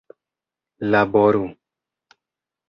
[0.91, 1.45] laboru